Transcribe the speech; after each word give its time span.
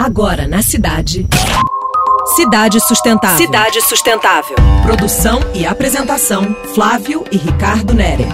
Agora 0.00 0.48
na 0.48 0.62
cidade. 0.62 1.28
Cidade 2.34 2.80
Sustentável. 2.80 3.36
Cidade 3.36 3.82
Sustentável. 3.82 4.56
Produção 4.82 5.40
e 5.52 5.66
apresentação: 5.66 6.56
Flávio 6.74 7.22
e 7.30 7.36
Ricardo 7.36 7.92
Nere. 7.92 8.24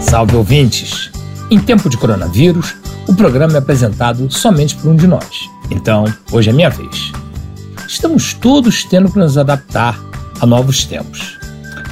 Salve 0.00 0.34
ouvintes! 0.36 1.10
Em 1.50 1.60
tempo 1.60 1.90
de 1.90 1.98
coronavírus, 1.98 2.74
o 3.06 3.14
programa 3.14 3.52
é 3.52 3.58
apresentado 3.58 4.30
somente 4.30 4.76
por 4.76 4.88
um 4.88 4.96
de 4.96 5.06
nós. 5.06 5.28
Então, 5.70 6.06
hoje 6.32 6.48
é 6.48 6.54
minha 6.54 6.70
vez. 6.70 7.12
Estamos 7.86 8.32
todos 8.32 8.82
tendo 8.84 9.12
que 9.12 9.18
nos 9.18 9.36
adaptar 9.36 10.00
a 10.40 10.46
novos 10.46 10.86
tempos. 10.86 11.38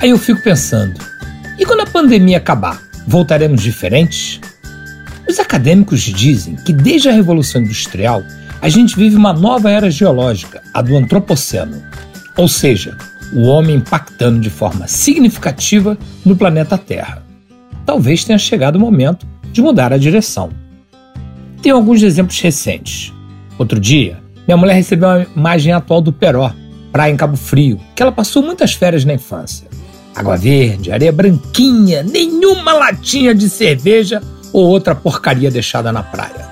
Aí 0.01 0.09
eu 0.09 0.19
fico 0.19 0.43
pensando: 0.43 0.99
e 1.59 1.67
quando 1.67 1.81
a 1.81 1.87
pandemia 1.87 2.39
acabar, 2.39 2.81
voltaremos 3.07 3.61
diferentes? 3.61 4.41
Os 5.29 5.39
acadêmicos 5.39 6.01
dizem 6.01 6.57
que 6.57 6.73
desde 6.73 7.11
a 7.11 7.13
Revolução 7.13 7.61
Industrial 7.61 8.23
a 8.63 8.69
gente 8.71 8.97
vive 8.97 9.15
uma 9.15 9.35
nova 9.35 9.71
era 9.71 9.91
geológica, 9.91 10.63
a 10.73 10.81
do 10.81 10.97
Antropoceno, 10.97 11.83
ou 12.35 12.49
seja, 12.49 12.97
o 13.35 13.43
homem 13.43 13.77
impactando 13.77 14.41
de 14.41 14.49
forma 14.49 14.89
significativa 14.89 15.99
no 16.25 16.35
planeta 16.35 16.79
Terra. 16.79 17.23
Talvez 17.85 18.25
tenha 18.25 18.39
chegado 18.39 18.77
o 18.77 18.81
momento 18.81 19.27
de 19.53 19.61
mudar 19.61 19.93
a 19.93 19.99
direção. 19.99 20.49
Tem 21.61 21.73
alguns 21.73 22.03
exemplos 22.03 22.41
recentes. 22.41 23.13
Outro 23.59 23.79
dia, 23.79 24.19
minha 24.47 24.57
mulher 24.57 24.75
recebeu 24.75 25.09
uma 25.09 25.27
imagem 25.37 25.73
atual 25.75 26.01
do 26.01 26.13
Peró, 26.13 26.55
praia 26.91 27.13
em 27.13 27.17
Cabo 27.17 27.37
Frio, 27.37 27.79
que 27.95 28.03
ela 28.03 28.13
passou 28.13 28.43
muitas 28.43 28.73
férias 28.73 29.05
na 29.05 29.13
infância. 29.13 29.69
Água 30.15 30.37
verde, 30.39 30.91
areia 30.91 31.13
branquinha, 31.13 32.03
nenhuma 32.03 32.73
latinha 32.73 33.35
de 33.35 33.49
cerveja 33.51 34.23
ou 34.53 34.67
outra 34.67 34.95
porcaria 34.95 35.51
deixada 35.51 35.93
na 35.93 36.03
praia. 36.03 36.49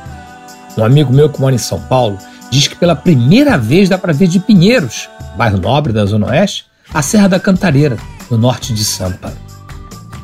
Um 0.76 0.84
amigo 0.84 1.12
meu 1.12 1.28
que 1.28 1.40
mora 1.40 1.54
em 1.54 1.58
São 1.58 1.80
Paulo 1.80 2.18
diz 2.50 2.68
que 2.68 2.76
pela 2.76 2.94
primeira 2.94 3.56
vez 3.56 3.88
dá 3.88 3.96
para 3.96 4.12
ver 4.12 4.28
de 4.28 4.38
Pinheiros, 4.38 5.08
bairro 5.36 5.58
nobre 5.58 5.92
da 5.92 6.04
Zona 6.04 6.28
Oeste, 6.28 6.66
a 6.92 7.02
Serra 7.02 7.28
da 7.28 7.40
Cantareira, 7.40 7.96
no 8.30 8.36
norte 8.36 8.72
de 8.72 8.84
Sampa. 8.84 9.32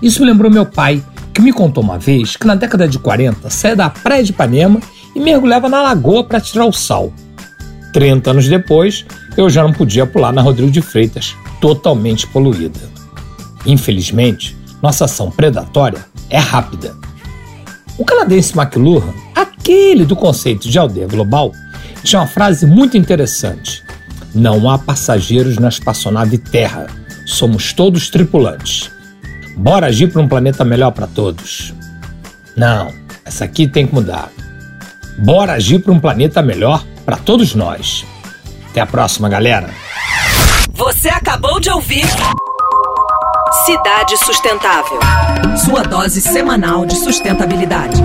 Isso 0.00 0.20
me 0.20 0.26
lembrou 0.26 0.50
meu 0.50 0.66
pai, 0.66 1.02
que 1.32 1.40
me 1.40 1.52
contou 1.52 1.82
uma 1.82 1.98
vez 1.98 2.36
que 2.36 2.46
na 2.46 2.54
década 2.54 2.86
de 2.86 2.98
40 2.98 3.48
saía 3.48 3.76
da 3.76 3.88
praia 3.88 4.22
de 4.22 4.30
Ipanema 4.30 4.80
e 5.14 5.20
mergulhava 5.20 5.68
na 5.68 5.82
lagoa 5.82 6.24
para 6.24 6.40
tirar 6.40 6.66
o 6.66 6.72
sal. 6.72 7.12
30 7.92 8.30
anos 8.30 8.48
depois, 8.48 9.04
eu 9.36 9.48
já 9.48 9.62
não 9.62 9.72
podia 9.72 10.06
pular 10.06 10.32
na 10.32 10.42
Rodrigo 10.42 10.70
de 10.70 10.82
Freitas, 10.82 11.36
totalmente 11.60 12.26
poluída. 12.26 12.80
Infelizmente, 13.64 14.56
nossa 14.82 15.04
ação 15.04 15.30
predatória 15.30 16.04
é 16.28 16.38
rápida. 16.38 16.94
O 18.02 18.04
canadense 18.04 18.58
McLuhan 18.58 19.14
aquele 19.32 20.04
do 20.04 20.16
conceito 20.16 20.68
de 20.68 20.76
aldeia 20.76 21.06
global, 21.06 21.52
tinha 22.02 22.20
uma 22.20 22.26
frase 22.26 22.66
muito 22.66 22.96
interessante: 22.96 23.80
Não 24.34 24.68
há 24.68 24.76
passageiros 24.76 25.56
na 25.56 25.68
espaçonave 25.68 26.36
Terra, 26.36 26.88
somos 27.24 27.72
todos 27.72 28.10
tripulantes. 28.10 28.90
Bora 29.56 29.86
agir 29.86 30.10
para 30.10 30.20
um 30.20 30.26
planeta 30.26 30.64
melhor 30.64 30.90
para 30.90 31.06
todos. 31.06 31.72
Não, 32.56 32.92
essa 33.24 33.44
aqui 33.44 33.68
tem 33.68 33.86
que 33.86 33.94
mudar. 33.94 34.32
Bora 35.18 35.52
agir 35.52 35.78
para 35.78 35.92
um 35.92 36.00
planeta 36.00 36.42
melhor 36.42 36.84
para 37.04 37.16
todos 37.16 37.54
nós. 37.54 38.04
Até 38.68 38.80
a 38.80 38.86
próxima, 38.86 39.28
galera. 39.28 39.70
Você 40.72 41.08
acabou 41.08 41.60
de 41.60 41.70
ouvir 41.70 42.04
Cidade 43.64 44.16
Sustentável. 44.16 44.98
Sua 45.56 45.82
dose 45.84 46.20
semanal 46.20 46.84
de 46.84 46.96
sustentabilidade. 46.96 48.02